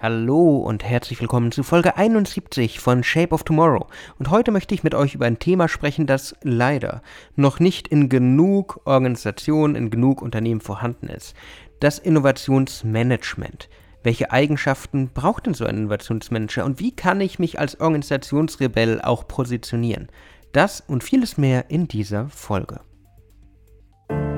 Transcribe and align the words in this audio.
Hallo 0.00 0.58
und 0.58 0.84
herzlich 0.84 1.20
willkommen 1.20 1.50
zu 1.50 1.64
Folge 1.64 1.96
71 1.96 2.78
von 2.78 3.02
Shape 3.02 3.34
of 3.34 3.42
Tomorrow. 3.42 3.88
Und 4.20 4.30
heute 4.30 4.52
möchte 4.52 4.72
ich 4.72 4.84
mit 4.84 4.94
euch 4.94 5.16
über 5.16 5.26
ein 5.26 5.40
Thema 5.40 5.66
sprechen, 5.66 6.06
das 6.06 6.36
leider 6.44 7.02
noch 7.34 7.58
nicht 7.58 7.88
in 7.88 8.08
genug 8.08 8.80
Organisationen, 8.84 9.74
in 9.74 9.90
genug 9.90 10.22
Unternehmen 10.22 10.60
vorhanden 10.60 11.08
ist. 11.08 11.34
Das 11.80 11.98
Innovationsmanagement. 11.98 13.68
Welche 14.04 14.30
Eigenschaften 14.30 15.10
braucht 15.12 15.46
denn 15.46 15.54
so 15.54 15.64
ein 15.64 15.76
Innovationsmanager 15.76 16.64
und 16.64 16.78
wie 16.78 16.94
kann 16.94 17.20
ich 17.20 17.40
mich 17.40 17.58
als 17.58 17.80
Organisationsrebell 17.80 19.00
auch 19.02 19.26
positionieren? 19.26 20.10
Das 20.52 20.80
und 20.80 21.02
vieles 21.02 21.38
mehr 21.38 21.70
in 21.70 21.88
dieser 21.88 22.28
Folge. 22.28 22.78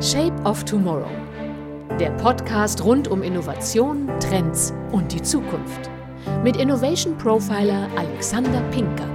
Shape 0.00 0.42
of 0.44 0.64
Tomorrow 0.64 1.29
der 1.98 2.10
Podcast 2.12 2.84
rund 2.84 3.08
um 3.08 3.22
Innovation, 3.22 4.08
Trends 4.20 4.72
und 4.92 5.12
die 5.12 5.20
Zukunft. 5.20 5.90
Mit 6.42 6.56
Innovation 6.56 7.18
Profiler 7.18 7.88
Alexander 7.96 8.60
Pinker. 8.70 9.08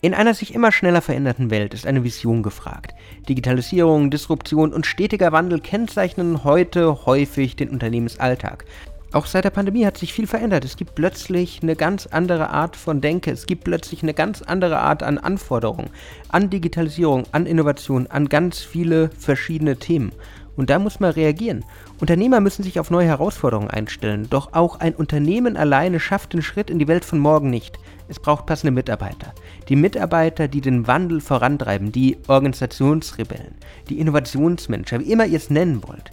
In 0.00 0.14
einer 0.14 0.34
sich 0.34 0.54
immer 0.54 0.70
schneller 0.70 1.00
veränderten 1.00 1.50
Welt 1.50 1.74
ist 1.74 1.86
eine 1.86 2.04
Vision 2.04 2.42
gefragt. 2.42 2.94
Digitalisierung, 3.28 4.10
Disruption 4.10 4.72
und 4.72 4.86
stetiger 4.86 5.32
Wandel 5.32 5.60
kennzeichnen 5.60 6.44
heute 6.44 7.06
häufig 7.06 7.56
den 7.56 7.70
Unternehmensalltag. 7.70 8.66
Auch 9.14 9.26
seit 9.26 9.44
der 9.44 9.50
Pandemie 9.50 9.86
hat 9.86 9.96
sich 9.96 10.12
viel 10.12 10.26
verändert. 10.26 10.64
Es 10.64 10.76
gibt 10.76 10.96
plötzlich 10.96 11.62
eine 11.62 11.76
ganz 11.76 12.08
andere 12.08 12.50
Art 12.50 12.74
von 12.74 13.00
Denke. 13.00 13.30
Es 13.30 13.46
gibt 13.46 13.62
plötzlich 13.62 14.02
eine 14.02 14.12
ganz 14.12 14.42
andere 14.42 14.80
Art 14.80 15.04
an 15.04 15.18
Anforderungen, 15.18 15.90
an 16.30 16.50
Digitalisierung, 16.50 17.22
an 17.30 17.46
Innovation, 17.46 18.08
an 18.08 18.28
ganz 18.28 18.58
viele 18.58 19.10
verschiedene 19.16 19.76
Themen. 19.76 20.10
Und 20.56 20.68
da 20.68 20.80
muss 20.80 20.98
man 20.98 21.12
reagieren. 21.12 21.64
Unternehmer 22.00 22.40
müssen 22.40 22.64
sich 22.64 22.80
auf 22.80 22.90
neue 22.90 23.06
Herausforderungen 23.06 23.70
einstellen. 23.70 24.26
Doch 24.30 24.52
auch 24.52 24.80
ein 24.80 24.96
Unternehmen 24.96 25.56
alleine 25.56 26.00
schafft 26.00 26.32
den 26.32 26.42
Schritt 26.42 26.68
in 26.68 26.80
die 26.80 26.88
Welt 26.88 27.04
von 27.04 27.20
morgen 27.20 27.50
nicht. 27.50 27.78
Es 28.08 28.18
braucht 28.18 28.46
passende 28.46 28.72
Mitarbeiter. 28.72 29.32
Die 29.68 29.76
Mitarbeiter, 29.76 30.48
die 30.48 30.60
den 30.60 30.88
Wandel 30.88 31.20
vorantreiben, 31.20 31.92
die 31.92 32.18
Organisationsrebellen, 32.26 33.54
die 33.88 34.00
Innovationsmanager, 34.00 34.98
wie 34.98 35.12
immer 35.12 35.24
ihr 35.24 35.38
es 35.38 35.50
nennen 35.50 35.84
wollt. 35.86 36.10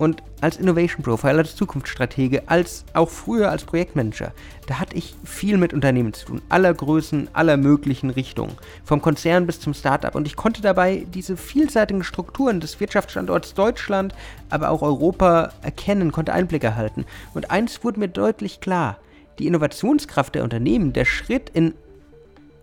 Und 0.00 0.22
als 0.40 0.56
Innovation 0.56 1.02
Profiler, 1.02 1.40
als 1.40 1.54
Zukunftsstratege, 1.56 2.44
als 2.48 2.86
auch 2.94 3.10
früher 3.10 3.50
als 3.50 3.64
Projektmanager, 3.64 4.32
da 4.66 4.80
hatte 4.80 4.96
ich 4.96 5.14
viel 5.24 5.58
mit 5.58 5.74
Unternehmen 5.74 6.14
zu 6.14 6.24
tun, 6.24 6.42
aller 6.48 6.72
Größen, 6.72 7.28
aller 7.34 7.58
möglichen 7.58 8.08
Richtungen, 8.08 8.56
vom 8.82 9.02
Konzern 9.02 9.46
bis 9.46 9.60
zum 9.60 9.74
Startup. 9.74 10.14
Und 10.14 10.26
ich 10.26 10.36
konnte 10.36 10.62
dabei 10.62 11.06
diese 11.12 11.36
vielseitigen 11.36 12.02
Strukturen 12.02 12.60
des 12.60 12.80
Wirtschaftsstandorts 12.80 13.52
Deutschland, 13.52 14.14
aber 14.48 14.70
auch 14.70 14.80
Europa 14.80 15.52
erkennen, 15.60 16.12
konnte 16.12 16.32
Einblick 16.32 16.64
erhalten. 16.64 17.04
Und 17.34 17.50
eins 17.50 17.84
wurde 17.84 18.00
mir 18.00 18.08
deutlich 18.08 18.60
klar, 18.60 18.96
die 19.38 19.46
Innovationskraft 19.46 20.34
der 20.34 20.44
Unternehmen, 20.44 20.94
der 20.94 21.04
Schritt 21.04 21.50
in 21.50 21.74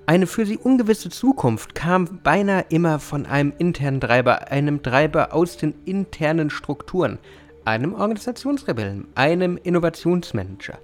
eine 0.07 0.25
für 0.25 0.45
sie 0.45 0.57
ungewisse 0.57 1.09
Zukunft 1.09 1.75
kam 1.75 2.21
beinahe 2.23 2.65
immer 2.69 2.97
von 2.97 3.25
einem 3.25 3.51
internen 3.57 3.99
Treiber, 3.99 4.49
einem 4.49 4.81
Treiber 4.81 5.33
aus 5.33 5.57
den 5.57 5.75
internen 5.83 6.49
Strukturen, 6.49 7.19
einem 7.65 7.93
Organisationsrebellen, 7.93 9.09
einem 9.15 9.57
Innovationsmanager, 9.57 10.79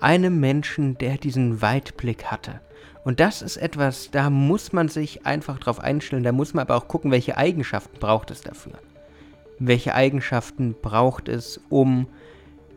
einem 0.00 0.38
Menschen, 0.38 0.96
der 0.96 1.16
diesen 1.16 1.60
Weitblick 1.60 2.26
hatte. 2.26 2.60
Und 3.02 3.18
das 3.18 3.42
ist 3.42 3.56
etwas, 3.56 4.12
da 4.12 4.30
muss 4.30 4.72
man 4.72 4.88
sich 4.88 5.26
einfach 5.26 5.58
drauf 5.58 5.80
einstellen, 5.80 6.22
da 6.22 6.30
muss 6.30 6.54
man 6.54 6.62
aber 6.62 6.76
auch 6.76 6.86
gucken, 6.86 7.10
welche 7.10 7.36
Eigenschaften 7.36 7.98
braucht 7.98 8.30
es 8.30 8.42
dafür. 8.42 8.74
Welche 9.58 9.96
Eigenschaften 9.96 10.76
braucht 10.80 11.28
es, 11.28 11.60
um 11.68 12.06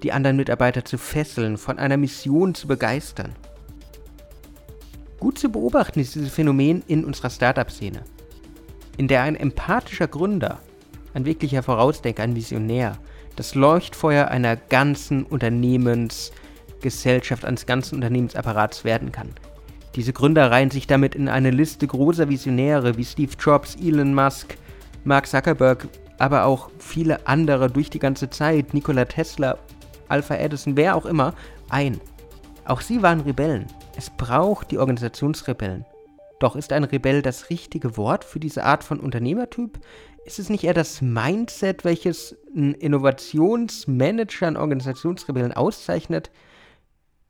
die 0.01 0.13
anderen 0.13 0.37
Mitarbeiter 0.37 0.83
zu 0.83 0.97
fesseln, 0.97 1.57
von 1.57 1.77
einer 1.77 1.97
Mission 1.97 2.55
zu 2.55 2.67
begeistern. 2.67 3.35
Gut 5.21 5.37
zu 5.37 5.49
beobachten 5.49 5.99
ist 5.99 6.15
dieses 6.15 6.33
Phänomen 6.33 6.81
in 6.87 7.05
unserer 7.05 7.29
Startup-Szene, 7.29 8.01
in 8.97 9.07
der 9.07 9.21
ein 9.21 9.35
empathischer 9.35 10.07
Gründer, 10.07 10.57
ein 11.13 11.25
wirklicher 11.25 11.61
Vorausdenker, 11.61 12.23
ein 12.23 12.35
Visionär, 12.35 12.97
das 13.35 13.53
Leuchtfeuer 13.53 14.29
einer 14.29 14.55
ganzen 14.55 15.23
Unternehmensgesellschaft, 15.23 17.45
eines 17.45 17.67
ganzen 17.67 17.93
Unternehmensapparats 17.93 18.83
werden 18.83 19.11
kann. 19.11 19.29
Diese 19.95 20.11
Gründer 20.11 20.49
reihen 20.49 20.71
sich 20.71 20.87
damit 20.87 21.13
in 21.13 21.29
eine 21.29 21.51
Liste 21.51 21.85
großer 21.85 22.27
Visionäre 22.27 22.97
wie 22.97 23.05
Steve 23.05 23.33
Jobs, 23.39 23.75
Elon 23.75 24.15
Musk, 24.15 24.57
Mark 25.03 25.27
Zuckerberg, 25.27 25.87
aber 26.17 26.45
auch 26.45 26.71
viele 26.79 27.27
andere 27.27 27.69
durch 27.69 27.91
die 27.91 27.99
ganze 27.99 28.31
Zeit, 28.31 28.73
Nikola 28.73 29.05
Tesla, 29.05 29.59
Alpha 30.07 30.33
Edison, 30.33 30.75
wer 30.75 30.95
auch 30.95 31.05
immer, 31.05 31.35
ein. 31.69 32.01
Auch 32.71 32.79
sie 32.79 33.01
waren 33.01 33.19
Rebellen. 33.19 33.65
Es 33.97 34.09
braucht 34.09 34.71
die 34.71 34.77
Organisationsrebellen. 34.77 35.83
Doch 36.39 36.55
ist 36.55 36.71
ein 36.71 36.85
Rebell 36.85 37.21
das 37.21 37.49
richtige 37.49 37.97
Wort 37.97 38.23
für 38.23 38.39
diese 38.39 38.63
Art 38.63 38.85
von 38.85 39.01
Unternehmertyp? 39.01 39.77
Ist 40.23 40.39
es 40.39 40.49
nicht 40.49 40.63
eher 40.63 40.73
das 40.73 41.01
Mindset, 41.01 41.83
welches 41.83 42.37
ein 42.55 42.73
Innovationsmanager, 42.73 44.47
ein 44.47 44.55
Organisationsrebellen 44.55 45.51
auszeichnet? 45.51 46.31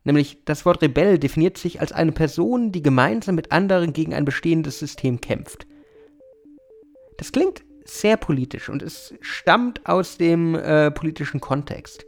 Nämlich 0.03 0.45
das 0.45 0.63
Wort 0.63 0.83
Rebell 0.83 1.17
definiert 1.17 1.57
sich 1.57 1.81
als 1.81 1.91
eine 1.91 2.11
Person, 2.11 2.71
die 2.71 2.83
gemeinsam 2.83 3.33
mit 3.33 3.51
anderen 3.51 3.93
gegen 3.93 4.13
ein 4.13 4.25
bestehendes 4.25 4.77
System 4.77 5.21
kämpft. 5.21 5.65
Das 7.17 7.31
klingt 7.31 7.63
sehr 7.83 8.15
politisch 8.15 8.69
und 8.69 8.83
es 8.83 9.15
stammt 9.21 9.87
aus 9.87 10.17
dem 10.17 10.53
äh, 10.53 10.91
politischen 10.91 11.41
Kontext. 11.41 12.05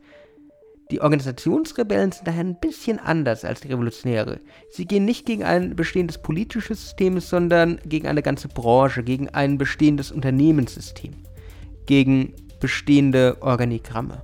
Die 0.91 1.01
Organisationsrebellen 1.01 2.11
sind 2.11 2.27
daher 2.27 2.43
ein 2.43 2.59
bisschen 2.59 2.99
anders 2.99 3.45
als 3.45 3.61
die 3.61 3.69
Revolutionäre. 3.69 4.39
Sie 4.69 4.85
gehen 4.85 5.05
nicht 5.05 5.25
gegen 5.25 5.43
ein 5.43 5.75
bestehendes 5.75 6.17
politisches 6.17 6.81
System, 6.81 7.19
sondern 7.19 7.79
gegen 7.85 8.07
eine 8.07 8.21
ganze 8.21 8.49
Branche, 8.49 9.03
gegen 9.03 9.29
ein 9.29 9.57
bestehendes 9.57 10.11
Unternehmenssystem, 10.11 11.13
gegen 11.85 12.33
bestehende 12.59 13.37
Organigramme. 13.41 14.23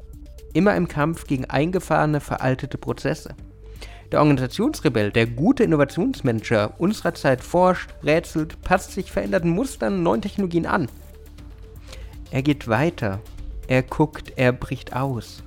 Immer 0.54 0.76
im 0.76 0.88
Kampf 0.88 1.28
gegen 1.28 1.46
eingefahrene, 1.46 2.20
veraltete 2.20 2.78
Prozesse. 2.78 3.36
Der 4.12 4.20
Organisationsrebell, 4.20 5.12
der 5.12 5.28
gute 5.28 5.64
Innovationsmanager 5.64 6.80
unserer 6.80 7.14
Zeit 7.14 7.42
forscht, 7.42 7.94
rätselt, 8.04 8.62
passt 8.62 8.92
sich 8.92 9.12
veränderten 9.12 9.52
Mustern, 9.52 10.04
neuen 10.04 10.22
Technologien 10.22 10.66
an. 10.66 10.90
Er 12.32 12.42
geht 12.42 12.68
weiter, 12.68 13.22
er 13.68 13.84
guckt, 13.84 14.34
er 14.36 14.52
bricht 14.52 14.96
aus 14.96 15.44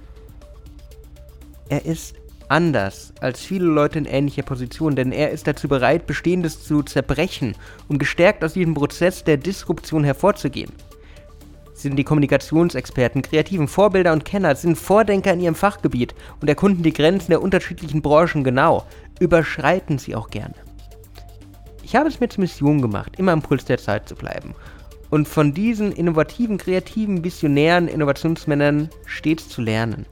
er 1.72 1.86
ist 1.86 2.16
anders 2.48 3.14
als 3.20 3.40
viele 3.40 3.64
Leute 3.64 3.98
in 3.98 4.04
ähnlicher 4.04 4.42
Position, 4.42 4.94
denn 4.94 5.10
er 5.10 5.30
ist 5.30 5.46
dazu 5.46 5.68
bereit, 5.68 6.06
Bestehendes 6.06 6.62
zu 6.62 6.82
zerbrechen, 6.82 7.56
um 7.88 7.98
gestärkt 7.98 8.44
aus 8.44 8.52
diesem 8.52 8.74
Prozess 8.74 9.24
der 9.24 9.38
Disruption 9.38 10.04
hervorzugehen. 10.04 10.70
Sie 11.72 11.88
sind 11.88 11.96
die 11.96 12.04
Kommunikationsexperten, 12.04 13.22
kreativen 13.22 13.68
Vorbilder 13.68 14.12
und 14.12 14.26
Kenner, 14.26 14.54
sind 14.54 14.76
Vordenker 14.76 15.32
in 15.32 15.40
ihrem 15.40 15.54
Fachgebiet 15.54 16.14
und 16.42 16.48
erkunden 16.48 16.82
die 16.82 16.92
Grenzen 16.92 17.30
der 17.30 17.40
unterschiedlichen 17.40 18.02
Branchen 18.02 18.44
genau, 18.44 18.84
überschreiten 19.18 19.96
sie 19.96 20.14
auch 20.14 20.28
gerne. 20.28 20.54
Ich 21.82 21.96
habe 21.96 22.10
es 22.10 22.20
mir 22.20 22.28
zur 22.28 22.42
Mission 22.42 22.82
gemacht, 22.82 23.14
immer 23.16 23.32
am 23.32 23.40
Puls 23.40 23.64
der 23.64 23.78
Zeit 23.78 24.06
zu 24.10 24.14
bleiben 24.14 24.54
und 25.08 25.26
von 25.26 25.54
diesen 25.54 25.90
innovativen, 25.90 26.58
kreativen, 26.58 27.24
visionären 27.24 27.88
Innovationsmännern 27.88 28.90
stets 29.06 29.48
zu 29.48 29.62
lernen. 29.62 30.04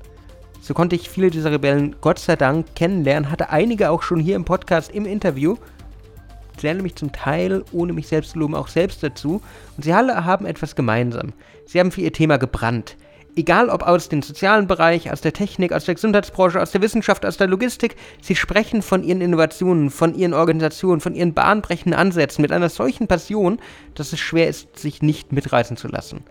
So 0.61 0.75
konnte 0.75 0.95
ich 0.95 1.09
viele 1.09 1.31
dieser 1.31 1.51
Rebellen 1.51 1.97
Gott 2.01 2.19
sei 2.19 2.37
Dank 2.37 2.75
kennenlernen, 2.77 3.31
hatte 3.31 3.51
einige 3.51 3.91
auch 3.91 4.03
schon 4.03 4.21
hier 4.21 4.37
im 4.37 4.45
Podcast 4.45 4.93
im 4.93 5.07
Interview. 5.07 5.57
Ich 6.57 6.63
lerne 6.63 6.83
mich 6.83 6.95
zum 6.95 7.13
Teil, 7.13 7.65
ohne 7.73 7.95
mich 7.95 8.09
selbst 8.09 8.33
zu 8.33 8.39
loben, 8.39 8.55
auch 8.55 8.69
selbst 8.69 9.03
dazu. 9.03 9.41
Und 9.77 9.83
sie 9.83 9.93
alle 9.95 10.27
haben 10.27 10.45
etwas 10.45 10.77
gemeinsam. 10.77 11.33
Sie 11.65 11.81
haben 11.81 11.91
für 11.91 12.03
ihr 12.03 12.13
Thema 12.13 12.37
gebrannt. 12.37 12.97
Egal 13.37 13.71
ob 13.71 13.83
aus 13.83 14.11
dem 14.11 14.21
sozialen 14.21 14.67
Bereich, 14.67 15.11
aus 15.11 15.23
der 15.23 15.33
Technik, 15.33 15.73
aus 15.73 15.87
der 15.87 15.95
Gesundheitsbranche, 15.95 16.61
aus 16.61 16.73
der 16.73 16.83
Wissenschaft, 16.83 17.25
aus 17.25 17.39
der 17.39 17.47
Logistik, 17.47 17.97
sie 18.21 18.37
sprechen 18.37 18.83
von 18.83 19.03
ihren 19.03 19.23
Innovationen, 19.23 19.89
von 19.89 20.15
ihren 20.15 20.35
Organisationen, 20.35 21.01
von 21.01 21.15
ihren 21.15 21.33
bahnbrechenden 21.33 21.99
Ansätzen 21.99 22.43
mit 22.43 22.53
einer 22.53 22.69
solchen 22.69 23.07
Passion, 23.07 23.59
dass 23.95 24.13
es 24.13 24.21
schwer 24.21 24.49
ist, 24.49 24.79
sich 24.79 25.01
nicht 25.01 25.33
mitreißen 25.33 25.79
zu 25.79 25.89
lassen. 25.89 26.25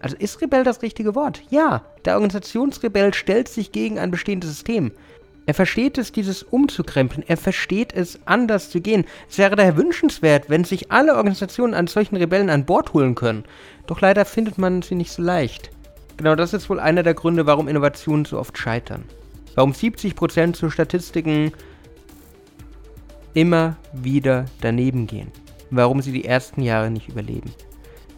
Also 0.00 0.16
ist 0.16 0.40
Rebell 0.40 0.64
das 0.64 0.82
richtige 0.82 1.14
Wort? 1.14 1.42
Ja, 1.50 1.82
der 2.04 2.14
Organisationsrebell 2.14 3.14
stellt 3.14 3.48
sich 3.48 3.70
gegen 3.72 3.98
ein 3.98 4.10
bestehendes 4.10 4.50
System. 4.50 4.92
Er 5.46 5.54
versteht 5.54 5.98
es, 5.98 6.12
dieses 6.12 6.42
umzukrempeln. 6.42 7.24
Er 7.26 7.36
versteht 7.36 7.92
es, 7.92 8.20
anders 8.24 8.70
zu 8.70 8.80
gehen. 8.80 9.04
Es 9.28 9.38
wäre 9.38 9.56
daher 9.56 9.76
wünschenswert, 9.76 10.48
wenn 10.48 10.64
sich 10.64 10.92
alle 10.92 11.16
Organisationen 11.16 11.74
an 11.74 11.86
solchen 11.86 12.16
Rebellen 12.16 12.50
an 12.50 12.66
Bord 12.66 12.92
holen 12.92 13.14
können. 13.14 13.44
Doch 13.86 14.00
leider 14.00 14.24
findet 14.24 14.58
man 14.58 14.82
sie 14.82 14.94
nicht 14.94 15.12
so 15.12 15.22
leicht. 15.22 15.70
Genau 16.16 16.34
das 16.34 16.52
ist 16.52 16.70
wohl 16.70 16.78
einer 16.78 17.02
der 17.02 17.14
Gründe, 17.14 17.46
warum 17.46 17.66
Innovationen 17.66 18.24
so 18.24 18.38
oft 18.38 18.56
scheitern. 18.58 19.04
Warum 19.54 19.72
70% 19.72 20.52
zu 20.52 20.70
Statistiken 20.70 21.52
immer 23.34 23.76
wieder 23.92 24.44
daneben 24.60 25.06
gehen. 25.06 25.32
Warum 25.70 26.02
sie 26.02 26.12
die 26.12 26.24
ersten 26.24 26.62
Jahre 26.62 26.90
nicht 26.90 27.08
überleben. 27.08 27.50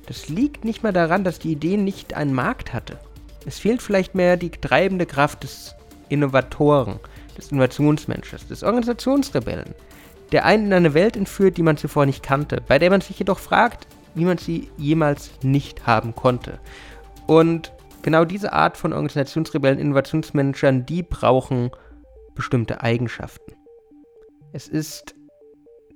Das 0.07 0.29
liegt 0.29 0.65
nicht 0.65 0.83
mal 0.83 0.93
daran, 0.93 1.25
dass 1.25 1.39
die 1.39 1.53
Idee 1.53 1.77
nicht 1.77 2.15
einen 2.15 2.35
Markt 2.35 2.73
hatte. 2.73 2.99
Es 3.47 3.59
fehlt 3.59 3.83
vielleicht 3.83 4.15
mehr 4.15 4.37
die 4.37 4.51
treibende 4.51 5.07
Kraft 5.07 5.43
des 5.43 5.75
Innovatoren, 6.09 7.01
des 7.37 7.51
Innovationsmenschen, 7.51 8.39
des 8.49 8.63
Organisationsrebellen, 8.63 9.75
der 10.33 10.45
einen 10.45 10.67
in 10.67 10.73
eine 10.73 10.95
Welt 10.95 11.17
entführt, 11.17 11.57
die 11.57 11.63
man 11.63 11.77
zuvor 11.77 12.07
nicht 12.07 12.23
kannte, 12.23 12.61
bei 12.67 12.79
der 12.79 12.91
man 12.91 13.01
sich 13.01 13.19
jedoch 13.19 13.39
fragt, 13.39 13.87
wie 14.15 14.25
man 14.25 14.39
sie 14.39 14.71
jemals 14.77 15.31
nicht 15.43 15.87
haben 15.87 16.15
konnte. 16.15 16.59
Und 17.27 17.73
genau 18.03 18.25
diese 18.25 18.53
Art 18.53 18.77
von 18.77 18.93
Organisationsrebellen, 18.93 19.79
Innovationsmanagern, 19.79 20.85
die 20.87 21.03
brauchen 21.03 21.71
bestimmte 22.35 22.83
Eigenschaften. 22.83 23.53
Es 24.53 24.69
ist 24.69 25.15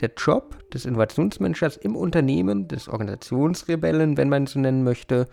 der 0.01 0.13
Job 0.17 0.71
des 0.71 0.85
Innovationsmanagers 0.85 1.77
im 1.77 1.97
Unternehmen, 1.97 2.69
des 2.69 2.89
Organisationsrebellen, 2.89 4.17
wenn 4.17 4.29
man 4.29 4.45
es 4.45 4.53
so 4.53 4.61
nennen 4.61 4.85
möchte, 4.85 5.27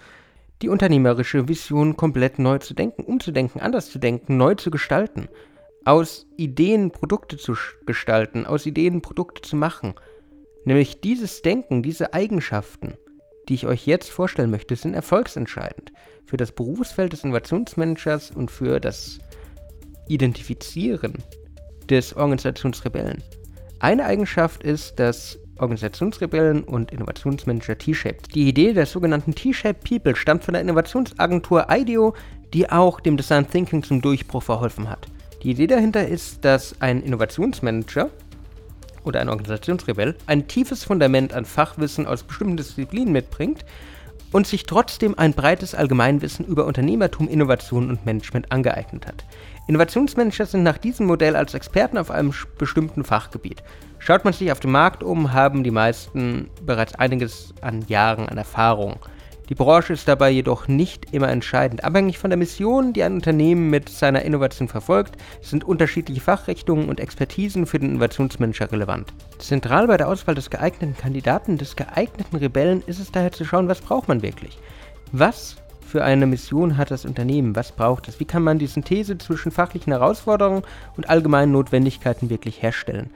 die 0.62 0.70
unternehmerische 0.70 1.48
Vision 1.48 1.98
komplett 1.98 2.40
neu 2.40 2.58
zu 2.60 2.74
denken, 2.74 3.04
umzudenken, 3.04 3.62
anders 3.62 3.90
zu 3.90 4.00
denken, 4.00 4.38
neu 4.38 4.56
zu 4.56 4.72
gestalten, 4.72 5.28
aus 5.86 6.26
Ideen 6.38 6.92
Produkte 6.92 7.38
zu 7.38 7.56
gestalten, 7.86 8.46
aus 8.46 8.66
Ideen 8.66 9.02
Produkte 9.02 9.42
zu 9.42 9.56
machen. 9.56 9.96
Nämlich 10.66 11.02
dieses 11.02 11.42
Denken, 11.42 11.84
diese 11.84 12.14
Eigenschaften, 12.14 12.94
die 13.50 13.56
ich 13.56 13.68
euch 13.68 13.86
jetzt 13.86 14.10
vorstellen 14.10 14.52
möchte, 14.52 14.76
sind 14.78 14.94
erfolgsentscheidend 14.94 15.92
für 16.26 16.38
das 16.38 16.54
Berufsfeld 16.54 17.12
des 17.12 17.26
Innovationsmanagers 17.26 18.32
und 18.32 18.50
für 18.50 18.80
das 18.80 19.20
Identifizieren 20.08 21.16
des 21.90 22.16
Organisationsrebellen. 22.16 23.22
Eine 23.84 24.06
Eigenschaft 24.06 24.64
ist, 24.64 24.98
dass 24.98 25.38
Organisationsrebellen 25.58 26.64
und 26.64 26.94
Innovationsmanager 26.94 27.78
T-Shaped. 27.78 28.34
Die 28.34 28.48
Idee 28.48 28.72
der 28.72 28.86
sogenannten 28.86 29.36
T-Shaped 29.36 29.84
People 29.84 30.16
stammt 30.16 30.46
von 30.46 30.54
der 30.54 30.62
Innovationsagentur 30.62 31.68
IDEO, 31.70 32.14
die 32.54 32.70
auch 32.70 33.02
dem 33.02 33.18
Design 33.18 33.46
Thinking 33.46 33.84
zum 33.84 34.02
Durchbruch 34.02 34.42
verholfen 34.42 34.90
hat. 34.90 35.08
Die 35.44 35.52
Idee 35.52 35.68
dahinter 35.68 36.08
ist, 36.08 36.46
dass 36.46 36.80
ein 36.80 37.04
Innovationsmanager 37.04 38.10
oder 39.04 39.20
ein 39.20 39.28
Organisationsrebell 39.28 40.16
ein 40.28 40.48
tiefes 40.48 40.86
Fundament 40.86 41.34
an 41.34 41.44
Fachwissen 41.44 42.08
aus 42.08 42.24
bestimmten 42.24 42.56
Disziplinen 42.56 43.12
mitbringt 43.12 43.66
und 44.32 44.48
sich 44.48 44.64
trotzdem 44.64 45.20
ein 45.20 45.34
breites 45.34 45.76
Allgemeinwissen 45.76 46.46
über 46.46 46.68
Unternehmertum, 46.68 47.28
Innovation 47.28 47.90
und 47.90 48.06
Management 48.06 48.50
angeeignet 48.50 49.08
hat. 49.08 49.26
Innovationsmanager 49.68 50.46
sind 50.46 50.64
nach 50.64 50.78
diesem 50.78 51.06
Modell 51.06 51.36
als 51.36 51.54
Experten 51.54 51.98
auf 51.98 52.12
einem 52.12 52.34
bestimmten 52.58 53.04
Fachgebiet. 53.06 53.64
Schaut 54.00 54.26
man 54.26 54.34
sich 54.34 54.52
auf 54.52 54.60
dem 54.60 54.72
Markt 54.72 55.04
um, 55.04 55.32
haben 55.32 55.64
die 55.64 55.72
meisten 55.72 56.50
bereits 56.66 56.96
einiges 56.96 57.54
an 57.62 57.82
Jahren 57.88 58.28
an 58.28 58.38
Erfahrung. 58.38 58.98
Die 59.50 59.56
Branche 59.56 59.94
ist 59.94 60.08
dabei 60.08 60.30
jedoch 60.30 60.68
nicht 60.68 61.14
immer 61.14 61.30
entscheidend. 61.30 61.84
Abhängig 61.84 62.18
von 62.18 62.30
der 62.30 62.38
Mission, 62.38 62.92
die 62.92 63.04
ein 63.04 63.14
Unternehmen 63.14 63.70
mit 63.70 63.88
seiner 63.88 64.24
Innovation 64.24 64.68
verfolgt, 64.68 65.16
sind 65.42 65.64
unterschiedliche 65.64 66.22
Fachrichtungen 66.22 66.90
und 66.90 67.00
Expertisen 67.00 67.66
für 67.66 67.80
den 67.80 67.92
Innovationsmanager 67.92 68.72
relevant. 68.72 69.14
Zentral 69.40 69.88
bei 69.88 69.98
der 69.98 70.08
Auswahl 70.08 70.36
des 70.36 70.50
geeigneten 70.50 70.98
Kandidaten, 70.98 71.58
des 71.58 71.76
geeigneten 71.76 72.38
Rebellen, 72.38 72.84
ist 72.88 73.00
es 73.00 73.12
daher 73.12 73.32
zu 73.32 73.46
schauen, 73.46 73.68
was 73.68 73.82
braucht 73.82 74.08
man 74.08 74.22
wirklich. 74.22 74.58
Was 75.12 75.58
für 75.94 76.04
eine 76.04 76.26
Mission 76.26 76.78
hat 76.78 76.90
das 76.90 77.06
Unternehmen? 77.06 77.56
Was 77.56 77.72
braucht 77.72 78.08
es? 78.08 78.20
Wie 78.20 78.26
kann 78.26 78.42
man 78.42 78.58
die 78.58 78.66
Synthese 78.66 79.20
zwischen 79.20 79.52
fachlichen 79.52 79.94
Herausforderungen 79.94 80.64
und 80.98 81.08
allgemeinen 81.08 81.52
Notwendigkeiten 81.52 82.32
wirklich 82.32 82.64
herstellen? 82.64 83.12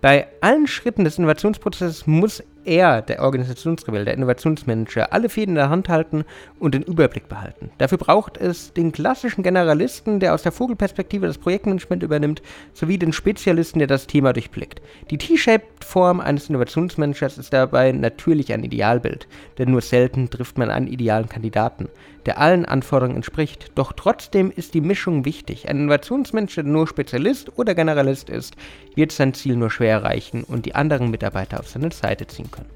Bei 0.00 0.28
allen 0.40 0.68
Schritten 0.68 1.02
des 1.02 1.18
Innovationsprozesses 1.18 2.06
muss 2.06 2.42
er, 2.64 3.02
der 3.02 3.22
Organisationsrebell, 3.22 4.04
der 4.04 4.14
Innovationsmanager, 4.14 5.12
alle 5.12 5.28
Fäden 5.28 5.50
in 5.50 5.54
der 5.56 5.70
Hand 5.70 5.88
halten 5.88 6.24
und 6.60 6.74
den 6.74 6.82
Überblick 6.82 7.28
behalten. 7.28 7.70
Dafür 7.78 7.98
braucht 7.98 8.36
es 8.36 8.72
den 8.72 8.92
klassischen 8.92 9.42
Generalisten, 9.42 10.20
der 10.20 10.34
aus 10.34 10.42
der 10.42 10.52
Vogelperspektive 10.52 11.26
das 11.26 11.38
Projektmanagement 11.38 12.02
übernimmt, 12.04 12.42
sowie 12.74 12.98
den 12.98 13.12
Spezialisten, 13.12 13.80
der 13.80 13.88
das 13.88 14.06
Thema 14.06 14.32
durchblickt. 14.32 14.80
Die 15.10 15.18
T-Shaped-Form 15.18 16.20
eines 16.20 16.48
Innovationsmanagers 16.48 17.38
ist 17.38 17.52
dabei 17.52 17.90
natürlich 17.90 18.52
ein 18.52 18.62
Idealbild, 18.62 19.26
denn 19.58 19.70
nur 19.70 19.80
selten 19.80 20.30
trifft 20.30 20.58
man 20.58 20.70
einen 20.70 20.86
idealen 20.86 21.28
Kandidaten, 21.28 21.88
der 22.28 22.38
allen 22.38 22.66
Anforderungen 22.66 23.16
entspricht. 23.16 23.72
Doch 23.74 23.94
trotzdem 23.94 24.52
ist 24.54 24.74
die 24.74 24.82
Mischung 24.82 25.24
wichtig. 25.24 25.66
Ein 25.66 25.78
Innovationsmanager, 25.78 26.62
der 26.62 26.70
nur 26.70 26.86
Spezialist 26.86 27.56
oder 27.56 27.74
Generalist 27.74 28.28
ist, 28.28 28.54
wird 28.94 29.12
sein 29.12 29.32
Ziel 29.32 29.56
nur 29.56 29.70
schwer 29.70 29.92
erreichen 29.92 30.44
und 30.44 30.66
die 30.66 30.74
anderen 30.74 31.10
Mitarbeiter 31.10 31.58
auf 31.58 31.68
seine 31.68 31.90
Seite 31.90 32.26
ziehen 32.26 32.50
können. 32.50 32.68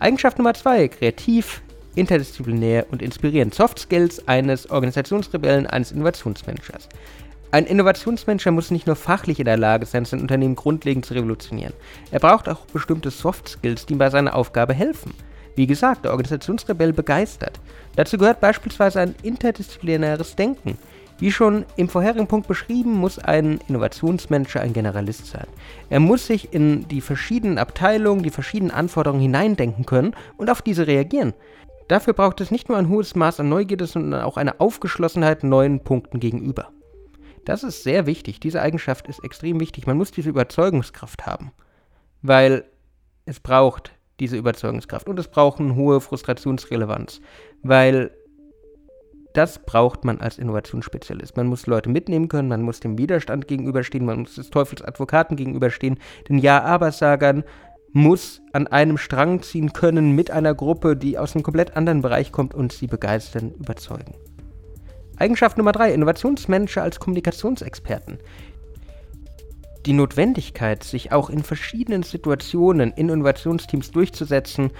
Eigenschaft 0.00 0.38
Nummer 0.38 0.54
zwei, 0.54 0.88
kreativ, 0.88 1.62
interdisziplinär 1.94 2.86
und 2.90 3.00
inspirierend. 3.00 3.54
Soft 3.54 3.78
Skills 3.78 4.26
eines 4.26 4.68
Organisationsrebellen, 4.68 5.68
eines 5.68 5.92
Innovationsmanagers. 5.92 6.88
Ein 7.52 7.66
Innovationsmanager 7.66 8.50
muss 8.50 8.72
nicht 8.72 8.88
nur 8.88 8.96
fachlich 8.96 9.38
in 9.38 9.44
der 9.44 9.56
Lage 9.56 9.86
sein, 9.86 10.04
sein 10.04 10.20
Unternehmen 10.20 10.56
grundlegend 10.56 11.06
zu 11.06 11.14
revolutionieren. 11.14 11.74
Er 12.10 12.18
braucht 12.18 12.48
auch 12.48 12.66
bestimmte 12.72 13.12
Soft 13.12 13.50
Skills, 13.50 13.86
die 13.86 13.92
ihm 13.92 13.98
bei 14.00 14.10
seiner 14.10 14.34
Aufgabe 14.34 14.74
helfen. 14.74 15.14
Wie 15.56 15.66
gesagt, 15.66 16.04
der 16.04 16.12
Organisationsrebell 16.12 16.92
begeistert. 16.92 17.60
Dazu 17.96 18.18
gehört 18.18 18.40
beispielsweise 18.40 19.00
ein 19.00 19.14
interdisziplinäres 19.22 20.36
Denken. 20.36 20.78
Wie 21.18 21.30
schon 21.30 21.66
im 21.76 21.90
vorherigen 21.90 22.26
Punkt 22.26 22.48
beschrieben, 22.48 22.94
muss 22.94 23.18
ein 23.18 23.60
Innovationsmanager 23.68 24.62
ein 24.62 24.72
Generalist 24.72 25.26
sein. 25.26 25.46
Er 25.90 26.00
muss 26.00 26.26
sich 26.26 26.54
in 26.54 26.88
die 26.88 27.02
verschiedenen 27.02 27.58
Abteilungen, 27.58 28.22
die 28.22 28.30
verschiedenen 28.30 28.70
Anforderungen 28.70 29.20
hineindenken 29.20 29.84
können 29.84 30.16
und 30.38 30.48
auf 30.48 30.62
diese 30.62 30.86
reagieren. 30.86 31.34
Dafür 31.88 32.14
braucht 32.14 32.40
es 32.40 32.50
nicht 32.50 32.68
nur 32.68 32.78
ein 32.78 32.88
hohes 32.88 33.16
Maß 33.16 33.40
an 33.40 33.50
Neugierde, 33.50 33.86
sondern 33.86 34.22
auch 34.22 34.38
eine 34.38 34.60
Aufgeschlossenheit 34.60 35.44
neuen 35.44 35.80
Punkten 35.80 36.20
gegenüber. 36.20 36.70
Das 37.44 37.64
ist 37.64 37.82
sehr 37.82 38.06
wichtig. 38.06 38.40
Diese 38.40 38.62
Eigenschaft 38.62 39.08
ist 39.08 39.22
extrem 39.24 39.60
wichtig. 39.60 39.86
Man 39.86 39.98
muss 39.98 40.12
diese 40.12 40.30
Überzeugungskraft 40.30 41.26
haben, 41.26 41.52
weil 42.22 42.64
es 43.26 43.40
braucht 43.40 43.92
diese 44.20 44.36
Überzeugungskraft 44.36 45.08
und 45.08 45.18
es 45.18 45.28
braucht 45.28 45.60
eine 45.60 45.74
hohe 45.74 46.00
Frustrationsrelevanz, 46.00 47.20
weil 47.62 48.10
das 49.32 49.60
braucht 49.60 50.04
man 50.04 50.20
als 50.20 50.38
Innovationsspezialist. 50.38 51.36
Man 51.36 51.46
muss 51.46 51.66
Leute 51.66 51.88
mitnehmen 51.88 52.28
können, 52.28 52.48
man 52.48 52.62
muss 52.62 52.80
dem 52.80 52.98
Widerstand 52.98 53.46
gegenüberstehen, 53.48 54.04
man 54.04 54.20
muss 54.20 54.34
des 54.34 54.50
Teufels 54.50 54.82
Advokaten 54.82 55.36
gegenüberstehen, 55.36 55.98
den 56.28 56.38
Ja-Aber-Sagern 56.38 57.44
muss 57.92 58.40
an 58.52 58.66
einem 58.66 58.98
Strang 58.98 59.42
ziehen 59.42 59.72
können 59.72 60.14
mit 60.14 60.30
einer 60.30 60.54
Gruppe, 60.54 60.96
die 60.96 61.18
aus 61.18 61.34
einem 61.34 61.42
komplett 61.42 61.76
anderen 61.76 62.02
Bereich 62.02 62.30
kommt 62.32 62.54
und 62.54 62.72
sie 62.72 62.86
begeistern, 62.86 63.52
überzeugen. 63.58 64.14
Eigenschaft 65.16 65.58
Nummer 65.58 65.72
drei: 65.72 65.92
Innovationsmanager 65.92 66.82
als 66.82 66.98
Kommunikationsexperten. 66.98 68.18
Die 69.86 69.94
Notwendigkeit, 69.94 70.84
sich 70.84 71.10
auch 71.10 71.30
in 71.30 71.42
verschiedenen 71.42 72.02
Situationen 72.02 72.92
in 72.92 73.08
Innovationsteams 73.08 73.90
durchzusetzen, 73.92 74.70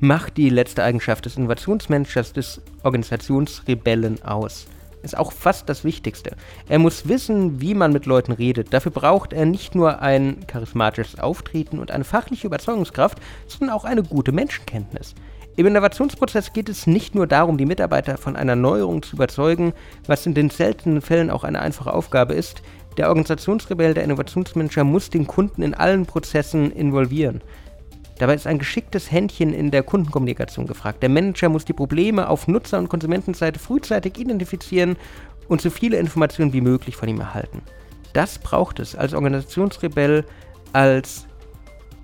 macht 0.00 0.36
die 0.36 0.50
letzte 0.50 0.82
Eigenschaft 0.82 1.26
des 1.26 1.36
Innovationsmanagers, 1.36 2.32
des 2.32 2.60
Organisationsrebellen 2.82 4.22
aus. 4.22 4.66
Ist 5.02 5.16
auch 5.16 5.30
fast 5.30 5.68
das 5.68 5.84
Wichtigste. 5.84 6.36
Er 6.68 6.80
muss 6.80 7.06
wissen, 7.06 7.60
wie 7.60 7.74
man 7.74 7.92
mit 7.92 8.04
Leuten 8.06 8.32
redet. 8.32 8.74
Dafür 8.74 8.90
braucht 8.90 9.32
er 9.32 9.46
nicht 9.46 9.76
nur 9.76 10.02
ein 10.02 10.44
charismatisches 10.48 11.20
Auftreten 11.20 11.78
und 11.78 11.92
eine 11.92 12.04
fachliche 12.04 12.48
Überzeugungskraft, 12.48 13.18
sondern 13.46 13.76
auch 13.76 13.84
eine 13.84 14.02
gute 14.02 14.32
Menschenkenntnis. 14.32 15.14
Im 15.58 15.66
Innovationsprozess 15.66 16.52
geht 16.52 16.68
es 16.68 16.86
nicht 16.86 17.16
nur 17.16 17.26
darum, 17.26 17.58
die 17.58 17.66
Mitarbeiter 17.66 18.16
von 18.16 18.36
einer 18.36 18.54
Neuerung 18.54 19.02
zu 19.02 19.16
überzeugen, 19.16 19.72
was 20.06 20.24
in 20.24 20.34
den 20.34 20.50
seltenen 20.50 21.00
Fällen 21.00 21.30
auch 21.30 21.42
eine 21.42 21.60
einfache 21.60 21.92
Aufgabe 21.92 22.34
ist. 22.34 22.62
Der 22.98 23.08
Organisationsrebell, 23.10 23.94
der 23.94 24.02
Innovationsmanager 24.02 24.82
muss 24.82 25.08
den 25.08 25.28
Kunden 25.28 25.62
in 25.62 25.72
allen 25.72 26.04
Prozessen 26.04 26.72
involvieren. 26.72 27.42
Dabei 28.18 28.34
ist 28.34 28.48
ein 28.48 28.58
geschicktes 28.58 29.12
Händchen 29.12 29.54
in 29.54 29.70
der 29.70 29.84
Kundenkommunikation 29.84 30.66
gefragt. 30.66 31.00
Der 31.04 31.08
Manager 31.08 31.48
muss 31.48 31.64
die 31.64 31.72
Probleme 31.72 32.28
auf 32.28 32.48
Nutzer- 32.48 32.78
und 32.78 32.88
Konsumentenseite 32.88 33.60
frühzeitig 33.60 34.18
identifizieren 34.18 34.96
und 35.46 35.60
so 35.60 35.70
viele 35.70 35.96
Informationen 35.96 36.52
wie 36.52 36.60
möglich 36.60 36.96
von 36.96 37.08
ihm 37.08 37.20
erhalten. 37.20 37.62
Das 38.14 38.40
braucht 38.40 38.80
es 38.80 38.96
als 38.96 39.14
Organisationsrebell, 39.14 40.24
als 40.72 41.28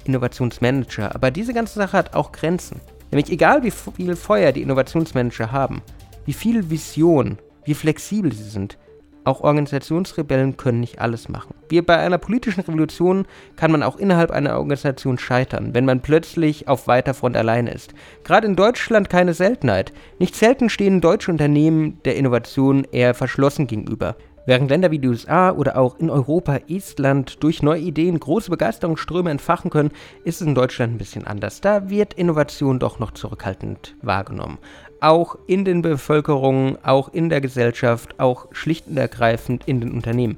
Innovationsmanager. 0.04 1.12
Aber 1.12 1.32
diese 1.32 1.52
ganze 1.52 1.74
Sache 1.74 1.98
hat 1.98 2.14
auch 2.14 2.30
Grenzen. 2.30 2.80
Nämlich 3.10 3.32
egal 3.32 3.64
wie 3.64 3.72
viel 3.72 4.14
Feuer 4.14 4.52
die 4.52 4.62
Innovationsmanager 4.62 5.50
haben, 5.50 5.82
wie 6.24 6.32
viel 6.32 6.70
Vision, 6.70 7.38
wie 7.64 7.74
flexibel 7.74 8.32
sie 8.32 8.48
sind, 8.48 8.78
auch 9.24 9.40
Organisationsrebellen 9.40 10.56
können 10.56 10.80
nicht 10.80 11.00
alles 11.00 11.28
machen. 11.28 11.54
Wie 11.68 11.80
bei 11.80 11.96
einer 11.96 12.18
politischen 12.18 12.60
Revolution 12.60 13.26
kann 13.56 13.72
man 13.72 13.82
auch 13.82 13.96
innerhalb 13.96 14.30
einer 14.30 14.56
Organisation 14.58 15.18
scheitern, 15.18 15.74
wenn 15.74 15.84
man 15.84 16.00
plötzlich 16.00 16.68
auf 16.68 16.86
weiter 16.86 17.14
Front 17.14 17.36
alleine 17.36 17.72
ist. 17.72 17.94
Gerade 18.22 18.46
in 18.46 18.56
Deutschland 18.56 19.08
keine 19.10 19.34
Seltenheit. 19.34 19.92
Nicht 20.18 20.36
selten 20.36 20.68
stehen 20.68 21.00
deutsche 21.00 21.30
Unternehmen 21.30 22.00
der 22.04 22.16
Innovation 22.16 22.86
eher 22.92 23.14
verschlossen 23.14 23.66
gegenüber. 23.66 24.16
Während 24.46 24.68
Länder 24.68 24.90
wie 24.90 24.98
die 24.98 25.08
USA 25.08 25.52
oder 25.52 25.78
auch 25.78 25.98
in 25.98 26.10
Europa, 26.10 26.58
Estland 26.68 27.42
durch 27.42 27.62
neue 27.62 27.80
Ideen 27.80 28.20
große 28.20 28.50
Begeisterungsströme 28.50 29.30
entfachen 29.30 29.70
können, 29.70 29.90
ist 30.24 30.42
es 30.42 30.46
in 30.46 30.54
Deutschland 30.54 30.92
ein 30.92 30.98
bisschen 30.98 31.26
anders. 31.26 31.62
Da 31.62 31.88
wird 31.88 32.12
Innovation 32.12 32.78
doch 32.78 32.98
noch 32.98 33.12
zurückhaltend 33.12 33.96
wahrgenommen. 34.02 34.58
Auch 35.00 35.36
in 35.46 35.64
den 35.64 35.82
Bevölkerungen, 35.82 36.78
auch 36.82 37.12
in 37.12 37.28
der 37.28 37.40
Gesellschaft, 37.40 38.18
auch 38.18 38.46
schlicht 38.52 38.86
und 38.86 38.96
ergreifend 38.96 39.64
in 39.66 39.80
den 39.80 39.92
Unternehmen. 39.92 40.36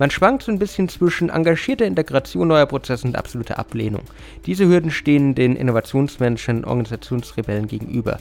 Man 0.00 0.10
schwankt 0.10 0.42
so 0.42 0.50
ein 0.50 0.58
bisschen 0.58 0.88
zwischen 0.88 1.28
engagierter 1.28 1.84
Integration 1.84 2.48
neuer 2.48 2.64
Prozesse 2.64 3.06
und 3.06 3.16
absoluter 3.16 3.58
Ablehnung. 3.58 4.00
Diese 4.46 4.66
Hürden 4.66 4.90
stehen 4.90 5.34
den 5.34 5.56
Innovationsmenschen, 5.56 6.64
Organisationsrebellen 6.64 7.68
gegenüber. 7.68 8.18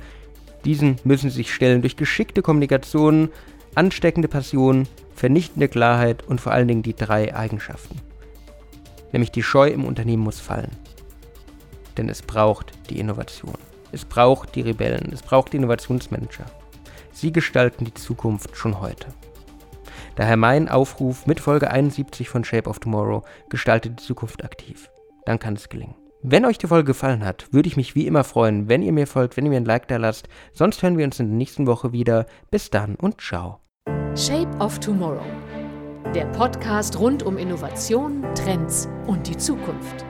Diesen 0.66 0.98
müssen 1.06 1.30
sich 1.30 1.54
stellen 1.54 1.82
durch 1.82 1.96
geschickte 1.96 2.42
Kommunikation, 2.42 3.30
ansteckende 3.76 4.28
Passion, 4.28 4.90
vernichtende 5.16 5.70
Klarheit 5.70 6.24
und 6.28 6.42
vor 6.42 6.52
allen 6.52 6.68
Dingen 6.68 6.84
die 6.84 6.96
drei 6.96 7.34
Eigenschaften. 7.34 8.02
Nämlich 9.14 9.32
die 9.32 9.44
Scheu 9.44 9.70
im 9.70 9.86
Unternehmen 9.86 10.24
muss 10.24 10.42
fallen. 10.42 10.72
Denn 11.98 12.10
es 12.10 12.22
braucht 12.22 12.74
die 12.90 13.00
Innovation. 13.00 13.58
Es 13.92 14.06
braucht 14.06 14.56
die 14.56 14.62
Rebellen. 14.62 15.12
Es 15.12 15.22
braucht 15.22 15.54
die 15.54 15.58
Innovationsmanager. 15.58 16.46
Sie 17.12 17.32
gestalten 17.32 17.86
die 17.86 17.94
Zukunft 17.94 18.56
schon 18.56 18.80
heute. 18.80 19.08
Daher 20.16 20.38
mein 20.38 20.70
Aufruf 20.70 21.26
mit 21.28 21.40
Folge 21.40 21.72
71 21.72 22.30
von 22.30 22.44
Shape 22.44 22.70
of 22.70 22.80
Tomorrow, 22.80 23.24
gestaltet 23.50 24.00
die 24.00 24.04
Zukunft 24.04 24.44
aktiv. 24.44 24.90
Dann 25.26 25.40
kann 25.40 25.56
es 25.56 25.70
gelingen. 25.70 25.96
Wenn 26.22 26.46
euch 26.46 26.58
die 26.58 26.68
Folge 26.68 26.88
gefallen 26.88 27.24
hat, 27.24 27.48
würde 27.54 27.70
ich 27.70 27.78
mich 27.78 27.96
wie 27.96 28.06
immer 28.06 28.26
freuen, 28.26 28.68
wenn 28.68 28.82
ihr 28.82 28.92
mir 28.92 29.08
folgt, 29.08 29.38
wenn 29.38 29.46
ihr 29.46 29.52
mir 29.52 29.58
ein 29.58 29.66
Like 29.66 29.88
da 29.88 29.96
lasst. 29.96 30.28
Sonst 30.52 30.84
hören 30.84 30.98
wir 30.98 31.06
uns 31.06 31.20
in 31.20 31.28
der 31.28 31.38
nächsten 31.38 31.66
Woche 31.66 31.94
wieder. 31.94 32.26
Bis 32.52 32.70
dann 32.70 32.96
und 32.96 33.22
ciao. 33.22 33.62
Shape 34.16 34.50
of 34.60 34.80
Tomorrow. 34.80 35.24
Der 36.14 36.26
Podcast 36.26 37.00
rund 37.00 37.24
um 37.24 37.38
Innovation, 37.38 38.26
Trends 38.36 38.90
und 39.08 39.28
die 39.28 39.38
Zukunft. 39.38 40.06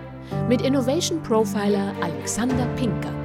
Mit 0.47 0.61
Innovation 0.61 1.21
Profiler 1.21 1.93
Alexander 2.01 2.65
Pinker. 2.75 3.18